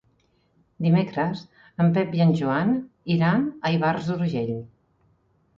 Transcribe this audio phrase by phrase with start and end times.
[0.85, 1.43] Dimecres
[1.85, 2.73] en Pep i en Joan
[3.17, 4.55] iran a Ivars d'Urgell.